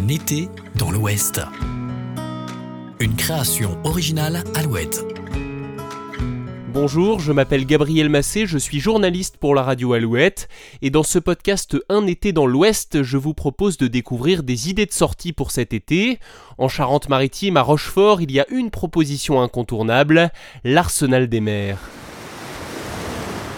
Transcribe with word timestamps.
Un 0.00 0.08
été 0.08 0.48
dans 0.76 0.90
l'Ouest. 0.90 1.42
Une 3.00 3.16
création 3.16 3.76
originale 3.84 4.44
Alouette. 4.54 5.04
Bonjour, 6.72 7.20
je 7.20 7.32
m'appelle 7.32 7.66
Gabriel 7.66 8.08
Massé, 8.08 8.46
je 8.46 8.56
suis 8.56 8.80
journaliste 8.80 9.36
pour 9.36 9.54
la 9.54 9.62
radio 9.62 9.92
Alouette, 9.92 10.48
et 10.80 10.90
dans 10.90 11.02
ce 11.02 11.18
podcast 11.18 11.76
Un 11.88 12.06
été 12.06 12.32
dans 12.32 12.46
l'Ouest, 12.46 13.02
je 13.02 13.18
vous 13.18 13.34
propose 13.34 13.76
de 13.76 13.88
découvrir 13.88 14.42
des 14.42 14.70
idées 14.70 14.86
de 14.86 14.92
sortie 14.92 15.32
pour 15.32 15.50
cet 15.50 15.74
été. 15.74 16.18
En 16.56 16.68
Charente-Maritime, 16.68 17.56
à 17.56 17.62
Rochefort, 17.62 18.22
il 18.22 18.30
y 18.30 18.40
a 18.40 18.46
une 18.50 18.70
proposition 18.70 19.42
incontournable, 19.42 20.30
l'Arsenal 20.64 21.28
des 21.28 21.40
mers. 21.40 21.78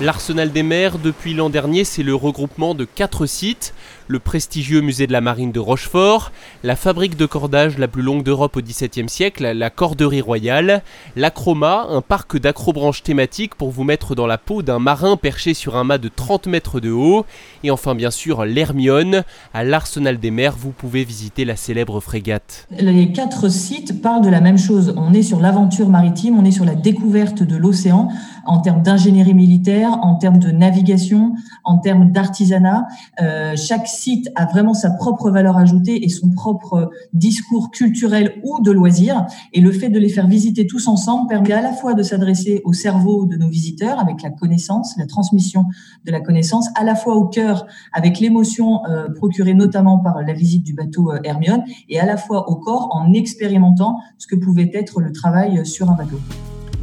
L'Arsenal 0.00 0.50
des 0.50 0.62
mers, 0.62 0.98
depuis 0.98 1.34
l'an 1.34 1.50
dernier, 1.50 1.84
c'est 1.84 2.02
le 2.02 2.14
regroupement 2.14 2.74
de 2.74 2.84
quatre 2.84 3.26
sites 3.26 3.74
le 4.12 4.18
prestigieux 4.18 4.82
musée 4.82 5.06
de 5.06 5.12
la 5.12 5.22
marine 5.22 5.52
de 5.52 5.58
Rochefort, 5.58 6.32
la 6.62 6.76
fabrique 6.76 7.16
de 7.16 7.24
cordage 7.24 7.78
la 7.78 7.88
plus 7.88 8.02
longue 8.02 8.22
d'Europe 8.22 8.56
au 8.56 8.60
XVIIe 8.60 9.08
siècle, 9.08 9.52
la 9.52 9.70
Corderie 9.70 10.20
Royale, 10.20 10.82
l'Acroma, 11.16 11.86
un 11.88 12.02
parc 12.02 12.38
d'acrobranches 12.38 13.02
thématiques 13.02 13.54
pour 13.54 13.70
vous 13.70 13.84
mettre 13.84 14.14
dans 14.14 14.26
la 14.26 14.36
peau 14.36 14.60
d'un 14.60 14.78
marin 14.78 15.16
perché 15.16 15.54
sur 15.54 15.76
un 15.76 15.84
mât 15.84 15.96
de 15.96 16.10
30 16.14 16.46
mètres 16.46 16.78
de 16.78 16.90
haut, 16.90 17.24
et 17.64 17.70
enfin 17.70 17.94
bien 17.94 18.10
sûr 18.10 18.44
l'Hermione, 18.44 19.24
à 19.54 19.64
l'Arsenal 19.64 20.18
des 20.18 20.30
mers, 20.30 20.56
vous 20.58 20.72
pouvez 20.72 21.04
visiter 21.04 21.46
la 21.46 21.56
célèbre 21.56 22.00
frégate. 22.00 22.68
Les 22.78 23.12
quatre 23.12 23.48
sites 23.48 24.02
parlent 24.02 24.24
de 24.24 24.30
la 24.30 24.42
même 24.42 24.58
chose. 24.58 24.94
On 24.98 25.14
est 25.14 25.22
sur 25.22 25.40
l'aventure 25.40 25.88
maritime, 25.88 26.38
on 26.38 26.44
est 26.44 26.50
sur 26.50 26.66
la 26.66 26.74
découverte 26.74 27.42
de 27.42 27.56
l'océan 27.56 28.08
en 28.46 28.60
termes 28.60 28.82
d'ingénierie 28.82 29.34
militaire, 29.34 29.98
en 30.02 30.16
termes 30.16 30.38
de 30.38 30.50
navigation, 30.50 31.34
en 31.64 31.78
termes 31.78 32.10
d'artisanat. 32.10 32.86
Euh, 33.20 33.56
chaque 33.56 33.86
site 33.86 34.28
a 34.34 34.46
vraiment 34.46 34.74
sa 34.74 34.90
propre 34.90 35.30
valeur 35.30 35.56
ajoutée 35.56 36.04
et 36.04 36.08
son 36.08 36.30
propre 36.30 36.90
discours 37.12 37.70
culturel 37.70 38.40
ou 38.44 38.60
de 38.62 38.70
loisirs. 38.70 39.26
Et 39.52 39.60
le 39.60 39.72
fait 39.72 39.88
de 39.88 39.98
les 39.98 40.08
faire 40.08 40.26
visiter 40.26 40.66
tous 40.66 40.88
ensemble 40.88 41.28
permet 41.28 41.52
à 41.52 41.62
la 41.62 41.72
fois 41.72 41.94
de 41.94 42.02
s'adresser 42.02 42.62
au 42.64 42.72
cerveau 42.72 43.26
de 43.26 43.36
nos 43.36 43.48
visiteurs 43.48 43.98
avec 43.98 44.22
la 44.22 44.30
connaissance, 44.30 44.96
la 44.98 45.06
transmission 45.06 45.64
de 46.04 46.12
la 46.12 46.20
connaissance, 46.20 46.68
à 46.74 46.84
la 46.84 46.94
fois 46.94 47.16
au 47.16 47.26
cœur 47.26 47.66
avec 47.92 48.20
l'émotion 48.20 48.84
euh, 48.86 49.08
procurée 49.14 49.54
notamment 49.54 49.98
par 49.98 50.22
la 50.22 50.32
visite 50.32 50.64
du 50.64 50.74
bateau 50.74 51.12
euh, 51.12 51.18
Hermione 51.24 51.64
et 51.88 52.00
à 52.00 52.06
la 52.06 52.16
fois 52.16 52.48
au 52.48 52.56
corps 52.56 52.88
en 52.92 53.12
expérimentant 53.12 53.98
ce 54.18 54.26
que 54.26 54.36
pouvait 54.36 54.70
être 54.74 55.00
le 55.00 55.12
travail 55.12 55.64
sur 55.66 55.90
un 55.90 55.94
bateau. 55.94 56.18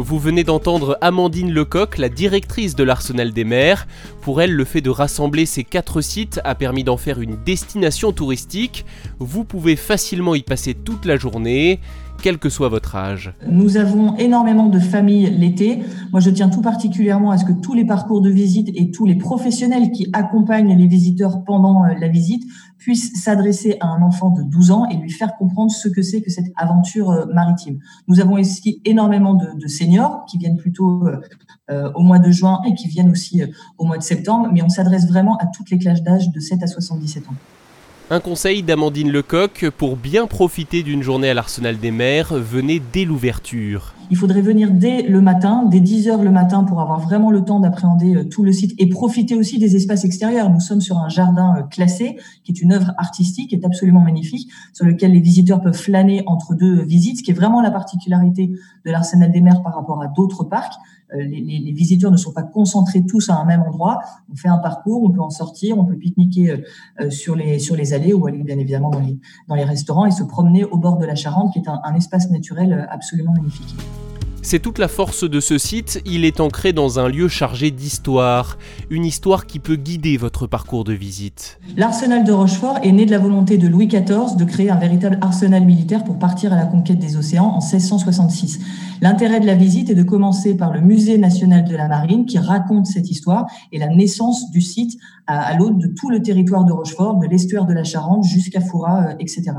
Vous 0.02 0.18
venez 0.18 0.46
d'entendre 0.46 0.98
Amandine 1.02 1.52
Lecoq, 1.52 1.98
la 1.98 2.08
directrice 2.08 2.74
de 2.74 2.86
l'Arsenal 2.86 3.34
des 3.34 3.44
mers. 3.44 3.86
Pour 4.22 4.42
elle, 4.42 4.54
le 4.54 4.64
fait 4.64 4.80
de 4.80 4.90
rassembler 4.90 5.46
ces 5.46 5.66
quatre 5.66 6.00
sites 6.00 6.40
a 6.46 6.56
permis 6.56 6.86
d'en 6.86 6.96
faire 6.96 7.20
une 7.20 7.36
destination 7.44 8.14
touristique. 8.14 8.86
Vous 9.20 9.44
pouvez 9.44 9.76
facilement 9.76 10.36
y 10.36 10.42
passer 10.42 10.74
toute 10.74 11.04
la 11.04 11.18
journée 11.18 11.82
quel 12.22 12.38
que 12.38 12.50
soit 12.50 12.70
votre 12.70 12.96
âge. 12.96 13.34
Nous 13.48 13.78
avons 13.78 14.16
énormément 14.18 14.68
de 14.68 14.80
familles 14.80 15.30
l'été. 15.30 15.80
Moi, 16.12 16.20
je 16.20 16.30
tiens 16.30 16.50
tout 16.50 16.62
particulièrement 16.62 17.32
à 17.32 17.38
ce 17.38 17.46
que 17.46 17.52
tous 17.52 17.74
les 17.74 17.86
parcours 17.86 18.22
de 18.22 18.30
visite 18.30 18.70
et 18.76 18.92
tous 18.92 19.06
les 19.06 19.16
professionnels 19.16 19.92
qui 19.92 20.08
accompagnent 20.14 20.76
les 20.78 20.88
visiteurs 20.88 21.44
pendant 21.44 21.86
euh, 21.86 21.94
la 22.00 22.08
visite 22.08 22.44
puissent 22.78 23.14
s'adresser 23.22 23.78
à 23.82 23.88
un 23.88 24.02
enfant 24.02 24.30
de 24.30 24.44
12 24.44 24.72
ans 24.72 24.86
et 24.90 24.98
lui 24.98 25.10
faire 25.10 25.36
comprendre 25.38 25.72
ce 25.72 25.90
que 25.90 26.02
c'est 26.02 26.22
que 26.22 26.30
cette 26.30 26.52
aventure 26.56 27.12
euh, 27.12 27.26
maritime. 27.34 27.80
Nous 28.08 28.20
avons 28.20 28.36
aussi 28.36 28.82
énormément 28.86 29.34
de, 29.34 29.68
seniors 29.68 30.26
qui 30.26 30.38
viennent 30.38 30.58
plutôt 30.58 31.06
euh, 31.70 31.92
au 31.94 32.02
mois 32.02 32.20
de 32.20 32.32
juin 32.32 32.62
et 32.68 32.74
qui 32.74 32.88
viennent 32.88 33.12
aussi 33.12 33.44
au 33.78 33.86
mois 33.86 33.98
de 33.98 34.04
septembre, 34.04 34.50
mais 34.52 34.64
on 34.64 34.70
s'adresse 34.70 35.08
vraiment 35.08 35.38
à 35.38 35.46
toutes 35.46 35.70
les 35.70 35.78
classes 35.78 36.02
d'âge 36.02 36.30
de 36.32 36.40
7 36.40 36.64
à 36.64 36.68
77 36.68 37.28
ans. 37.28 37.36
Un 38.12 38.22
conseil 38.22 38.64
d'Amandine 38.64 39.12
Lecoq 39.12 39.70
pour 39.78 39.96
bien 39.96 40.26
profiter 40.26 40.82
d'une 40.82 41.04
journée 41.04 41.30
à 41.30 41.36
l'Arsenal 41.36 41.78
des 41.78 41.92
mers, 41.92 42.34
venez 42.34 42.82
dès 42.92 43.06
l'ouverture. 43.06 43.94
Il 44.10 44.18
faudrait 44.18 44.42
venir 44.42 44.72
dès 44.72 45.04
le 45.04 45.22
matin, 45.22 45.66
dès 45.70 45.80
10 45.80 46.08
heures 46.08 46.24
le 46.24 46.32
matin 46.32 46.64
pour 46.64 46.82
avoir 46.82 47.00
vraiment 47.00 47.30
le 47.30 47.46
temps 47.46 47.60
d'appréhender 47.60 48.16
euh, 48.16 48.24
tout 48.24 48.44
le 48.44 48.52
site 48.52 48.74
et 48.80 48.90
profiter 48.90 49.36
aussi 49.36 49.60
des 49.60 49.76
espaces 49.76 50.06
extérieurs. 50.06 50.50
Nous 50.50 50.60
sommes 50.60 50.82
sur 50.82 50.98
un 50.98 51.08
jardin 51.08 51.58
euh, 51.60 51.62
classé 51.62 52.18
qui 52.44 52.52
est 52.52 52.62
une 52.62 52.74
œuvre 52.74 52.96
artistique, 52.98 53.54
est 53.54 53.64
absolument 53.64 54.02
magnifique, 54.02 54.50
sur 54.74 54.88
lequel 54.88 55.12
les 55.12 55.20
visiteurs 55.20 55.62
peuvent 55.62 55.78
flâner 55.78 56.24
entre 56.26 56.56
deux 56.56 56.82
visites, 56.82 57.20
ce 57.20 57.24
qui 57.24 57.30
est 57.30 57.36
vraiment 57.36 57.62
la 57.62 57.70
particularité 57.70 58.48
de 58.48 58.92
l'Arsenal 58.92 59.32
des 59.32 59.42
mers 59.42 59.62
par 59.62 59.76
rapport 59.76 60.02
à 60.02 60.08
d'autres 60.08 60.46
parcs. 60.46 60.74
Euh, 61.14 61.18
les, 61.18 61.42
les, 61.42 61.72
visiteurs 61.72 62.12
ne 62.12 62.18
sont 62.18 62.34
pas 62.34 62.44
concentrés 62.44 63.06
tous 63.06 63.30
à 63.30 63.36
un 63.36 63.46
même 63.46 63.62
endroit. 63.62 64.00
On 64.32 64.36
fait 64.36 64.50
un 64.50 64.58
parcours, 64.58 65.04
on 65.04 65.12
peut 65.12 65.22
en 65.22 65.30
sortir, 65.30 65.78
on 65.78 65.86
peut 65.86 65.98
pique-niquer 65.98 66.64
sur 67.10 67.36
les 67.36 67.60
sur 67.60 67.76
les 67.76 67.94
allées 67.94 68.14
ou 68.14 68.28
aller 68.28 68.44
bien 68.44 68.60
évidemment 68.60 68.90
dans 68.90 69.00
les 69.00 69.18
dans 69.48 69.56
les 69.56 69.64
restaurants 69.64 70.06
et 70.06 70.12
se 70.12 70.24
promener 70.24 70.64
au 70.66 70.78
bord 70.78 70.98
de 70.98 71.06
la 71.06 71.16
Charente, 71.16 71.54
qui 71.54 71.60
est 71.60 71.68
un, 71.68 71.80
un 71.84 71.96
espace 71.96 72.30
naturel 72.30 72.88
absolument 72.92 73.34
magnifique. 73.34 73.76
C'est 74.42 74.60
toute 74.60 74.80
la 74.80 74.88
force 74.88 75.30
de 75.30 75.40
ce 75.40 75.58
site, 75.58 76.02
il 76.06 76.24
est 76.24 76.40
ancré 76.40 76.72
dans 76.72 76.98
un 76.98 77.10
lieu 77.10 77.28
chargé 77.28 77.72
d'histoire, 77.72 78.58
une 78.90 79.06
histoire 79.06 79.46
qui 79.46 79.60
peut 79.60 79.76
guider 79.76 80.18
votre 80.18 80.48
parcours 80.48 80.86
de 80.86 80.94
visite. 80.94 81.60
L'arsenal 81.76 82.24
de 82.24 82.32
Rochefort 82.32 82.80
est 82.82 82.92
né 82.92 83.06
de 83.06 83.12
la 83.12 83.20
volonté 83.20 83.58
de 83.58 83.68
Louis 83.68 83.88
XIV 83.88 84.38
de 84.38 84.46
créer 84.46 84.70
un 84.70 84.78
véritable 84.78 85.20
arsenal 85.22 85.66
militaire 85.66 86.04
pour 86.04 86.18
partir 86.18 86.54
à 86.54 86.56
la 86.56 86.66
conquête 86.66 87.00
des 87.00 87.18
océans 87.18 87.48
en 87.48 87.60
1666. 87.60 88.60
L'intérêt 89.02 89.40
de 89.40 89.46
la 89.46 89.56
visite 89.56 89.90
est 89.90 89.96
de 89.96 90.04
commencer 90.04 90.56
par 90.56 90.74
le 90.74 90.82
Musée 90.82 91.18
national 91.18 91.66
de 91.66 91.76
la 91.76 91.88
marine 91.88 92.26
qui 92.26 92.38
raconte 92.38 92.88
cette 92.88 93.10
histoire 93.10 93.46
et 93.72 93.78
la 93.78 93.88
naissance 93.88 94.50
du 94.52 94.62
site 94.62 94.98
à, 95.30 95.56
l'autre 95.56 95.78
de 95.78 95.88
tout 95.88 96.10
le 96.10 96.22
territoire 96.22 96.66
de 96.66 96.72
Rochefort, 96.72 97.18
de 97.18 97.28
l'estuaire 97.28 97.66
de 97.66 97.74
la 97.74 97.84
Charente 97.84 98.24
jusqu'à 98.24 98.62
Foura, 98.62 99.10
euh, 99.10 99.14
etc. 99.20 99.52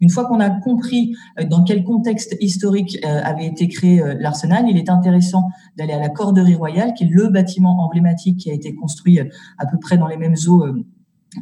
Une 0.00 0.10
fois 0.10 0.26
qu'on 0.26 0.38
a 0.38 0.50
compris 0.50 1.16
euh, 1.40 1.44
dans 1.44 1.64
quel 1.64 1.82
contexte 1.82 2.36
historique 2.40 2.98
euh, 3.04 3.20
avait 3.24 3.46
été 3.46 3.68
créé 3.68 4.02
l'arsenal, 4.18 4.66
il 4.68 4.76
est 4.76 4.90
intéressant 4.90 5.48
d'aller 5.76 5.94
à 5.94 5.98
la 5.98 6.10
Corderie 6.10 6.54
Royale, 6.54 6.92
qui 6.94 7.04
est 7.04 7.08
le 7.10 7.28
bâtiment 7.28 7.78
emblématique 7.80 8.38
qui 8.38 8.50
a 8.50 8.54
été 8.54 8.74
construit 8.74 9.18
à 9.18 9.66
peu 9.66 9.78
près 9.78 9.96
dans 9.96 10.06
les 10.06 10.16
mêmes 10.16 10.36
eaux 10.46 10.64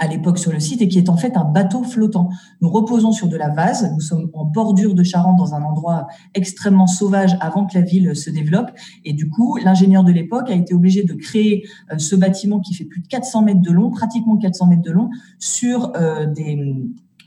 à 0.01 0.07
l'époque 0.07 0.39
sur 0.39 0.53
le 0.53 0.61
site 0.61 0.83
et 0.83 0.89
qui 0.89 0.99
est 0.99 1.09
en 1.09 1.17
fait 1.17 1.37
un 1.37 1.45
bateau 1.45 1.83
flottant. 1.83 2.31
Nous 2.61 2.69
reposons 2.69 3.13
sur 3.13 3.29
de 3.29 3.37
la 3.37 3.49
vase, 3.49 3.91
nous 3.93 4.01
sommes 4.01 4.31
en 4.35 4.45
bordure 4.45 4.95
de 4.95 5.03
Charente 5.03 5.39
dans 5.39 5.55
un 5.55 5.63
endroit 5.63 6.07
extrêmement 6.35 6.87
sauvage 6.87 7.37
avant 7.41 7.67
que 7.67 7.79
la 7.79 7.85
ville 7.85 8.15
se 8.17 8.31
développe 8.31 8.71
et 9.05 9.13
du 9.13 9.29
coup 9.29 9.57
l'ingénieur 9.57 10.05
de 10.05 10.13
l'époque 10.13 10.51
a 10.51 10.55
été 10.55 10.75
obligé 10.75 11.05
de 11.05 11.15
créer 11.15 11.67
euh, 11.93 11.99
ce 11.99 12.17
bâtiment 12.17 12.61
qui 12.61 12.75
fait 12.75 12.85
plus 12.85 13.01
de 13.01 13.07
400 13.07 13.43
mètres 13.43 13.63
de 13.63 13.71
long, 13.71 13.91
pratiquement 13.91 14.37
400 14.37 14.67
mètres 14.67 14.83
de 14.83 14.93
long, 14.93 15.11
sur 15.39 15.93
euh, 15.97 16.27
des 16.27 16.57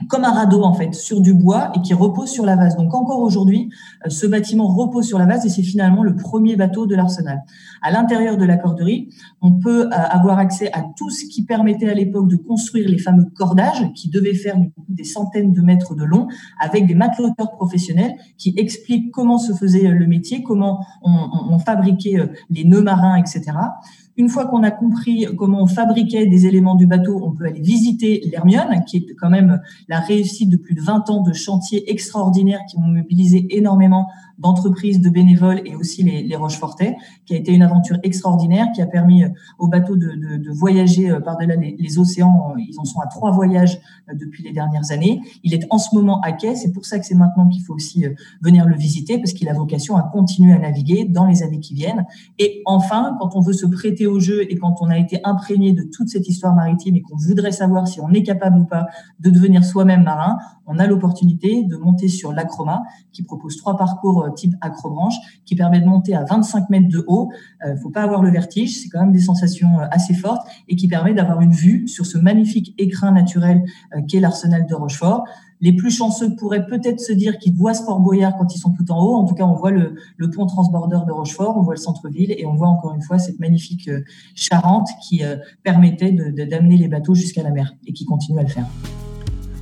comme 0.08 0.24
un 0.24 0.32
radeau 0.32 0.64
en 0.64 0.74
fait 0.74 0.94
sur 0.94 1.22
du 1.22 1.34
bois 1.34 1.72
et 1.76 1.82
qui 1.82 1.94
repose 1.94 2.30
sur 2.30 2.46
la 2.46 2.56
vase. 2.56 2.76
Donc 2.76 2.94
encore 2.94 3.20
aujourd'hui, 3.20 3.70
euh, 4.06 4.10
ce 4.10 4.28
bâtiment 4.28 4.68
repose 4.68 5.06
sur 5.06 5.20
la 5.20 5.26
vase 5.26 5.46
et 5.46 5.50
c'est 5.50 5.64
finalement 5.64 6.04
le 6.04 6.16
premier 6.16 6.56
bateau 6.56 6.86
de 6.86 6.96
l'arsenal. 6.96 7.44
À 7.82 7.92
l'intérieur 7.92 8.38
de 8.38 8.46
la 8.46 8.58
corderie, 8.58 9.10
on 9.42 9.54
peut 9.54 9.86
euh, 9.86 9.90
avoir 9.92 10.40
accès 10.40 10.72
à 10.74 10.84
tout 10.96 11.10
ce 11.10 11.26
qui 11.26 11.44
permettait 11.44 11.90
à 11.90 11.94
l'époque 11.94 12.28
de 12.28 12.36
construire 12.36 12.90
les 12.90 12.98
fameux 12.98 13.26
cordages 13.36 13.92
qui 13.94 14.10
devaient 14.10 14.34
faire 14.34 14.58
des 14.90 15.04
centaines 15.04 15.54
de 15.54 15.62
mètres 15.62 15.96
de 15.96 16.04
long 16.04 16.28
avec 16.60 16.88
des 16.88 16.96
mateloteurs 16.96 17.52
professionnels 17.52 18.16
qui 18.38 18.54
expliquent 18.58 19.12
comment 19.12 19.38
se 19.38 19.54
faisait 19.54 19.88
le 19.88 20.08
métier, 20.08 20.44
comment 20.44 20.86
on, 21.02 21.58
fabriquait 21.60 22.20
euh, 22.20 22.28
les 22.50 22.66
nœuds 22.66 22.82
marins, 22.82 23.16
etc. 23.16 23.44
Une 24.18 24.30
fois 24.30 24.46
qu'on 24.46 24.64
a 24.64 24.72
compris 24.72 25.28
comment 25.38 25.62
on 25.62 25.68
fabriquait 25.68 26.26
des 26.26 26.46
éléments 26.48 26.76
du 26.76 26.88
bateau, 26.88 27.22
on 27.24 27.32
peut 27.32 27.46
aller 27.46 27.62
visiter 27.62 28.22
l'Hermione, 28.32 28.84
qui 28.88 28.98
est 28.98 29.16
quand 29.20 29.30
même 29.30 29.62
la 29.88 30.00
réussite 30.00 30.50
de 30.50 30.58
plus 30.58 30.76
de 30.76 30.82
20 30.82 31.10
ans 31.10 31.22
de 31.22 31.34
chantiers 31.34 31.90
extraordinaires 31.92 32.62
qui 32.70 32.78
ont 32.78 32.82
mobilisé 32.82 33.46
énormément 33.50 34.08
d'entreprises, 34.38 35.00
de 35.00 35.10
bénévoles 35.10 35.62
et 35.66 35.76
aussi 35.76 36.04
les, 36.04 36.24
les 36.24 36.36
Rochefortais, 36.36 36.98
qui 37.26 37.34
a 37.34 37.38
été 37.38 37.54
une 37.54 37.62
aventure 37.62 37.98
extraordinaire, 38.04 38.68
qui 38.74 38.82
a 38.82 38.86
permis 38.86 39.24
euh, 39.24 39.30
aux 39.60 39.68
bateaux 39.68 39.96
de, 39.96 40.52
voyager 40.52 41.10
euh, 41.10 41.20
par-delà 41.20 41.56
les, 41.56 41.76
les, 41.78 42.00
océans. 42.00 42.52
Euh, 42.52 42.60
ils 42.60 42.80
en 42.80 42.86
sont 42.86 43.00
à 43.00 43.08
trois 43.08 43.32
voyages 43.32 43.80
depuis 44.14 44.44
les 44.44 44.52
dernières 44.52 44.92
années. 44.92 45.22
Il 45.44 45.54
est 45.54 45.66
en 45.70 45.78
ce 45.78 45.96
moment 45.96 46.20
à 46.22 46.32
quai. 46.32 46.56
C'est 46.56 46.72
pour 46.72 46.86
ça 46.86 47.00
que 47.00 47.06
c'est 47.06 47.16
maintenant 47.16 47.48
qu'il 47.48 47.64
faut 47.64 47.74
aussi 47.74 48.06
venir 48.42 48.66
le 48.66 48.76
visiter, 48.76 49.18
parce 49.18 49.34
qu'il 49.34 49.50
a 49.50 49.54
vocation 49.54 49.96
à 49.96 50.04
continuer 50.04 50.54
à 50.54 50.60
naviguer 50.60 51.06
dans 51.06 51.26
les 51.26 51.44
années 51.44 51.60
qui 51.60 51.74
viennent. 51.74 52.06
Et 52.40 52.62
enfin, 52.66 53.16
quand 53.20 53.36
on 53.36 53.42
veut 53.42 53.54
se 53.54 53.66
prêter 53.66 54.05
au 54.08 54.20
jeu 54.20 54.44
et 54.50 54.56
quand 54.58 54.76
on 54.82 54.90
a 54.90 54.98
été 54.98 55.20
imprégné 55.24 55.74
de 55.74 55.84
toute 55.84 56.10
cette 56.10 56.28
histoire 56.28 56.56
maritime 56.56 56.96
et 56.96 57.02
qu'on 57.02 57.18
voudrait 57.18 57.52
savoir 57.52 57.88
si 57.88 58.00
on 58.02 58.12
est 58.12 58.24
capable 58.24 58.60
ou 58.60 58.66
pas 58.66 58.88
de 59.20 59.30
devenir 59.30 59.64
soi-même 59.64 60.04
marin, 60.04 60.38
on 60.68 60.80
a 60.80 60.88
l'opportunité 60.88 61.64
de 61.64 61.78
monter 61.78 62.08
sur 62.08 62.34
l'Acroma, 62.34 62.84
qui 63.12 63.24
propose 63.24 63.58
trois 63.58 63.78
parcours 63.78 64.24
euh, 64.24 64.32
type 64.32 64.54
acrobranche, 64.62 65.16
qui 65.46 65.56
permet 65.56 65.80
de 65.80 65.86
monter 65.86 66.16
à 66.16 66.24
25 66.24 66.70
mètres 66.70 66.90
de 66.90 67.04
haut. 67.08 67.30
Il 67.64 67.72
euh, 67.72 67.78
faut 67.78 67.92
pas 67.92 68.02
avoir 68.02 68.22
le 68.22 68.32
vertige, 68.32 68.82
c'est 68.82 68.90
quand 68.90 69.02
même 69.02 69.12
des 69.12 69.20
sensations 69.20 69.80
euh, 69.80 69.86
assez 69.92 70.14
fortes, 70.14 70.48
et 70.68 70.76
qui 70.76 70.88
permet 70.88 71.14
d'avoir 71.14 71.42
une 71.42 71.54
vue 71.54 71.88
sur 71.88 72.06
ce 72.06 72.18
magnifique 72.18 72.74
écrin 72.78 73.12
naturel 73.12 73.64
qu'est 74.08 74.20
l'arsenal 74.20 74.66
de 74.66 74.76
Rochefort. 74.76 75.26
Les 75.62 75.74
plus 75.74 75.92
chanceux 75.92 76.36
pourraient 76.36 76.68
peut-être 76.68 77.00
se 77.00 77.14
dire 77.14 77.38
qu'ils 77.38 77.56
voient 77.56 77.74
ce 77.74 77.84
Fort 77.84 78.00
Boyard 78.00 78.36
quand 78.38 78.54
ils 78.54 78.60
sont 78.60 78.74
tout 78.74 78.92
en 78.92 79.00
haut. 79.00 79.16
En 79.16 79.26
tout 79.26 79.36
cas, 79.36 79.46
on 79.46 79.56
voit 79.56 79.72
le, 79.72 79.96
pont 80.34 80.46
transbordeur 80.46 81.06
de 81.06 81.12
Rochefort, 81.12 81.58
on 81.58 81.62
voit 81.62 81.76
le 81.76 81.80
centre-ville 81.80 82.34
et 82.38 82.46
on 82.46 82.56
voit 82.56 82.68
encore 82.68 82.94
une 82.94 83.02
fois 83.02 83.20
cette 83.20 83.40
magnifique 83.40 83.90
Charente 84.36 84.90
qui 85.08 85.22
permettait 85.64 86.12
d'amener 86.12 86.78
les 86.78 86.88
bateaux 86.88 87.16
jusqu'à 87.16 87.44
la 87.44 87.52
mer 87.52 87.74
et 87.88 87.94
qui 87.94 88.06
continue 88.06 88.40
à 88.40 88.44
le 88.44 88.50
faire. 88.50 88.68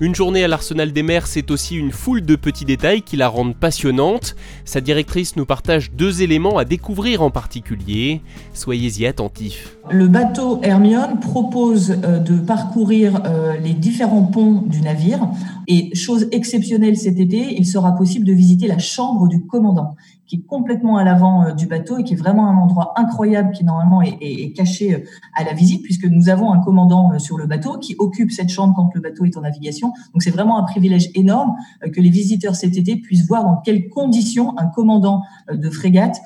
Une 0.01 0.15
journée 0.15 0.43
à 0.43 0.47
l'Arsenal 0.47 0.91
des 0.91 1.03
mers, 1.03 1.27
c'est 1.27 1.51
aussi 1.51 1.75
une 1.75 1.91
foule 1.91 2.21
de 2.21 2.35
petits 2.35 2.65
détails 2.65 3.03
qui 3.03 3.15
la 3.15 3.27
rendent 3.27 3.55
passionnante. 3.55 4.35
Sa 4.65 4.81
directrice 4.81 5.35
nous 5.35 5.45
partage 5.45 5.91
deux 5.91 6.23
éléments 6.23 6.57
à 6.57 6.65
découvrir 6.65 7.21
en 7.21 7.29
particulier. 7.29 8.21
Soyez-y 8.53 9.05
attentifs. 9.05 9.77
Le 9.91 10.07
bateau 10.07 10.59
Hermione 10.63 11.19
propose 11.19 11.91
euh, 12.03 12.17
de 12.17 12.37
parcourir 12.39 13.21
euh, 13.25 13.55
les 13.57 13.73
différents 13.73 14.23
ponts 14.23 14.63
du 14.65 14.81
navire. 14.81 15.29
Et 15.67 15.95
chose 15.95 16.27
exceptionnelle 16.31 16.97
cet 16.97 17.19
été, 17.19 17.55
il 17.55 17.67
sera 17.67 17.95
possible 17.95 18.25
de 18.25 18.33
visiter 18.33 18.67
la 18.67 18.79
chambre 18.79 19.27
du 19.27 19.45
commandant 19.45 19.95
qui 20.33 20.39
est 20.39 20.47
complètement 20.47 20.97
à 20.97 21.03
l'avant 21.03 21.45
euh, 21.45 21.51
du 21.51 21.67
bateau 21.67 21.99
et 21.99 22.03
qui 22.03 22.13
est 22.13 22.17
vraiment 22.17 22.49
un 22.49 22.57
endroit 22.57 22.93
incroyable 22.95 23.51
qui 23.51 23.63
normalement 23.63 24.01
est, 24.01 24.51
caché 24.55 24.95
euh, 24.95 24.99
à 25.35 25.43
la 25.43 25.53
visite 25.53 25.83
puisque 25.83 26.05
nous 26.05 26.27
avons 26.27 26.51
un 26.51 26.59
commandant 26.59 27.13
euh, 27.13 27.19
sur 27.19 27.37
le 27.37 27.45
bateau 27.45 27.77
qui 27.77 27.95
occupe 27.99 28.31
cette 28.31 28.49
chambre 28.49 28.73
quand 28.75 28.89
le 28.95 29.01
bateau 29.01 29.25
est 29.25 29.37
en 29.37 29.41
navigation. 29.41 29.93
Donc 30.11 30.23
c'est 30.23 30.31
vraiment 30.31 30.57
un 30.57 30.63
privilège 30.63 31.11
énorme 31.13 31.53
que 31.93 32.01
les 32.01 32.09
visiteurs 32.09 32.55
cet 32.55 32.75
été 32.77 32.95
puissent 32.95 33.27
voir 33.27 33.43
dans 33.43 33.57
quelles 33.57 33.89
conditions 33.89 34.57
un 34.57 34.65
commandant 34.65 35.21
de 35.51 35.69
frégate 35.69 36.19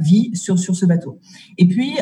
vit 0.00 0.34
sur, 0.34 0.58
sur 0.58 0.74
ce 0.74 0.86
bateau. 0.86 1.18
Et 1.58 1.68
puis 1.68 1.96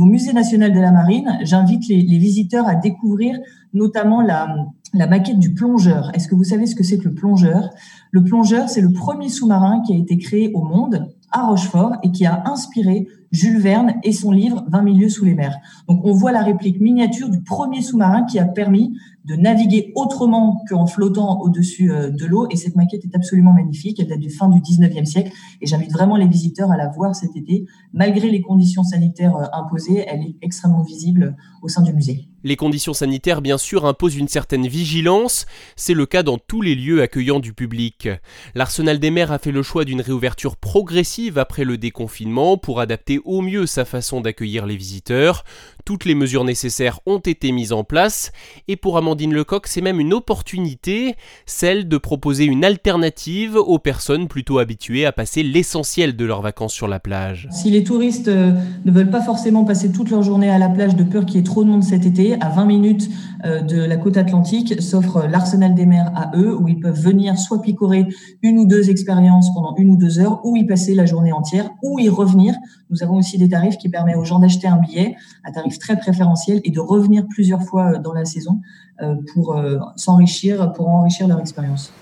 au 0.00 0.04
Musée 0.04 0.32
national 0.32 0.72
de 0.72 0.80
la 0.80 0.90
marine, 0.90 1.38
j'invite 1.42 1.88
les, 1.88 2.02
les 2.02 2.18
visiteurs 2.18 2.66
à 2.66 2.74
découvrir 2.74 3.38
notamment 3.72 4.20
la, 4.20 4.48
maquette 4.94 5.38
du 5.38 5.54
plongeur. 5.54 6.10
Est-ce 6.14 6.28
que 6.28 6.34
vous 6.34 6.44
savez 6.44 6.66
ce 6.66 6.74
que 6.74 6.82
c'est 6.82 6.98
que 6.98 7.08
le 7.08 7.14
plongeur? 7.14 7.70
Le 8.10 8.22
plongeur, 8.22 8.68
c'est 8.68 8.80
le 8.80 8.92
premier 8.92 9.28
sous-marin 9.28 9.82
qui 9.86 9.94
a 9.94 9.96
été 9.96 10.18
créé 10.18 10.52
au 10.54 10.62
monde 10.62 11.08
à 11.30 11.46
Rochefort 11.46 11.96
et 12.02 12.12
qui 12.12 12.26
a 12.26 12.42
inspiré 12.46 13.08
Jules 13.32 13.58
Verne 13.58 13.94
et 14.02 14.12
son 14.12 14.30
livre 14.30 14.64
20 14.68 14.82
milieux 14.82 15.08
sous 15.08 15.24
les 15.24 15.34
mers. 15.34 15.56
Donc 15.88 16.04
on 16.04 16.12
voit 16.12 16.32
la 16.32 16.42
réplique 16.42 16.80
miniature 16.80 17.30
du 17.30 17.42
premier 17.42 17.80
sous-marin 17.80 18.24
qui 18.24 18.38
a 18.38 18.44
permis 18.44 18.92
de 19.24 19.36
naviguer 19.36 19.92
autrement 19.94 20.64
qu'en 20.68 20.86
flottant 20.86 21.40
au-dessus 21.40 21.92
euh, 21.92 22.10
de 22.10 22.26
l'eau. 22.26 22.46
Et 22.50 22.56
cette 22.56 22.76
maquette 22.76 23.04
est 23.04 23.14
absolument 23.14 23.52
magnifique. 23.52 24.00
Elle 24.00 24.08
date 24.08 24.18
du 24.18 24.30
fin 24.30 24.48
du 24.48 24.60
19e 24.60 25.04
siècle. 25.04 25.30
Et 25.60 25.66
j'invite 25.66 25.92
vraiment 25.92 26.16
les 26.16 26.26
visiteurs 26.26 26.70
à 26.70 26.76
la 26.76 26.88
voir 26.88 27.14
cet 27.14 27.36
été. 27.36 27.66
Malgré 27.92 28.30
les 28.30 28.42
conditions 28.42 28.82
sanitaires 28.82 29.36
euh, 29.36 29.46
imposées, 29.52 30.04
elle 30.08 30.22
est 30.22 30.36
extrêmement 30.42 30.82
visible 30.82 31.36
au 31.62 31.68
sein 31.68 31.82
du 31.82 31.92
musée. 31.92 32.28
Les 32.44 32.56
conditions 32.56 32.92
sanitaires, 32.92 33.40
bien 33.40 33.58
sûr, 33.58 33.86
imposent 33.86 34.16
une 34.16 34.26
certaine 34.26 34.66
vigilance. 34.66 35.46
C'est 35.76 35.94
le 35.94 36.06
cas 36.06 36.24
dans 36.24 36.38
tous 36.38 36.60
les 36.60 36.74
lieux 36.74 37.00
accueillants 37.00 37.38
du 37.38 37.52
public. 37.52 38.08
L'Arsenal 38.56 38.98
des 38.98 39.12
mers 39.12 39.30
a 39.30 39.38
fait 39.38 39.52
le 39.52 39.62
choix 39.62 39.84
d'une 39.84 40.00
réouverture 40.00 40.56
progressive 40.56 41.38
après 41.38 41.62
le 41.62 41.78
déconfinement 41.78 42.56
pour 42.56 42.80
adapter 42.80 43.20
au 43.24 43.42
mieux 43.42 43.66
sa 43.66 43.84
façon 43.84 44.20
d'accueillir 44.20 44.66
les 44.66 44.76
visiteurs. 44.76 45.44
Toutes 45.84 46.04
les 46.04 46.14
mesures 46.14 46.44
nécessaires 46.44 47.00
ont 47.06 47.18
été 47.18 47.50
mises 47.50 47.72
en 47.72 47.82
place 47.82 48.30
et 48.68 48.76
pour 48.76 48.96
Amandine 48.96 49.34
Lecoq, 49.34 49.66
c'est 49.66 49.80
même 49.80 49.98
une 49.98 50.12
opportunité, 50.12 51.16
celle 51.44 51.88
de 51.88 51.98
proposer 51.98 52.44
une 52.44 52.64
alternative 52.64 53.56
aux 53.56 53.78
personnes 53.78 54.28
plutôt 54.28 54.58
habituées 54.58 55.06
à 55.06 55.12
passer 55.12 55.42
l'essentiel 55.42 56.16
de 56.16 56.24
leurs 56.24 56.40
vacances 56.40 56.72
sur 56.72 56.86
la 56.86 57.00
plage. 57.00 57.48
Si 57.50 57.70
les 57.70 57.82
touristes 57.82 58.28
euh, 58.28 58.52
ne 58.84 58.92
veulent 58.92 59.10
pas 59.10 59.22
forcément 59.22 59.64
passer 59.64 59.90
toute 59.90 60.10
leur 60.10 60.22
journée 60.22 60.50
à 60.50 60.58
la 60.58 60.68
plage 60.68 60.94
de 60.94 61.02
peur 61.02 61.26
qu'il 61.26 61.36
y 61.36 61.38
ait 61.40 61.42
trop 61.42 61.64
de 61.64 61.68
monde 61.68 61.82
cet 61.82 62.06
été, 62.06 62.40
à 62.40 62.48
20 62.48 62.64
minutes 62.64 63.10
euh, 63.44 63.60
de 63.60 63.82
la 63.82 63.96
côte 63.96 64.16
atlantique 64.16 64.80
s'offre 64.80 65.26
l'Arsenal 65.28 65.74
des 65.74 65.86
mers 65.86 66.12
à 66.14 66.30
eux 66.36 66.56
où 66.56 66.68
ils 66.68 66.78
peuvent 66.78 67.00
venir 67.00 67.36
soit 67.38 67.60
picorer 67.60 68.06
une 68.42 68.58
ou 68.58 68.66
deux 68.66 68.90
expériences 68.90 69.52
pendant 69.52 69.74
une 69.76 69.90
ou 69.90 69.96
deux 69.96 70.20
heures 70.20 70.40
ou 70.44 70.56
y 70.56 70.64
passer 70.64 70.94
la 70.94 71.06
journée 71.06 71.32
entière 71.32 71.70
ou 71.82 71.98
y 71.98 72.08
revenir. 72.08 72.54
Nous 72.90 73.02
avons 73.02 73.16
aussi 73.16 73.38
des 73.38 73.48
tarifs 73.48 73.78
qui 73.78 73.88
permettent 73.88 74.16
aux 74.16 74.24
gens 74.24 74.38
d'acheter 74.38 74.68
un 74.68 74.76
billet 74.76 75.16
à 75.44 75.50
tarif 75.50 75.71
très 75.78 75.98
préférentiel 75.98 76.60
et 76.64 76.70
de 76.70 76.80
revenir 76.80 77.24
plusieurs 77.28 77.62
fois 77.62 77.92
euh, 77.92 77.98
dans 77.98 78.12
la 78.12 78.24
saison 78.24 78.60
euh, 79.00 79.14
pour 79.32 79.56
euh, 79.56 79.78
s'enrichir, 79.96 80.72
pour 80.72 80.88
enrichir 80.88 81.28
leur 81.28 81.40
expérience 81.40 81.92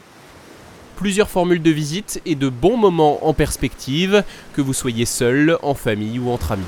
plusieurs 0.97 1.31
formules 1.31 1.63
de 1.63 1.71
visite 1.71 2.21
et 2.27 2.35
de 2.35 2.51
bons 2.51 2.77
moments 2.77 3.27
en 3.27 3.33
perspective, 3.33 4.23
que 4.53 4.61
vous 4.61 4.75
soyez 4.75 5.07
seul, 5.07 5.57
en 5.63 5.73
famille 5.73 6.19
ou 6.19 6.29
entre 6.29 6.53
amis. 6.53 6.63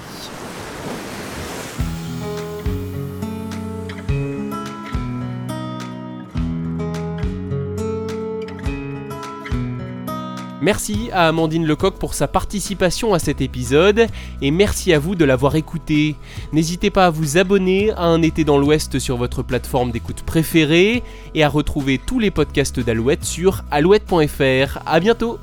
Merci 10.63 11.11
à 11.13 11.27
Amandine 11.27 11.67
Lecoq 11.67 11.97
pour 11.99 12.15
sa 12.15 12.29
participation 12.29 13.15
à 13.15 13.19
cet 13.19 13.41
épisode 13.41 14.07
et 14.41 14.53
merci 14.53 14.93
à 14.93 15.01
vous 15.01 15.17
de 15.17 15.25
l'avoir 15.25 15.57
écouté. 15.57 16.15
N'hésitez 16.53 16.89
pas 16.89 17.07
à 17.07 17.11
vous 17.11 17.37
abonner 17.37 17.91
à 17.91 18.05
Un 18.05 18.23
été 18.23 18.45
dans 18.45 18.59
l'Ouest 18.59 19.01
sur 19.01 19.17
votre 19.17 19.43
plateforme 19.43 19.91
d'écoute 19.91 20.23
préférée 20.23 21.03
et 21.35 21.43
à 21.43 21.49
retrouver 21.49 21.99
tous 21.99 22.21
les 22.21 22.31
podcasts 22.31 22.79
d'Alouette 22.79 23.25
sur 23.25 23.65
alouette.fr. 23.73 24.79
À 24.87 25.01
bientôt! 25.01 25.41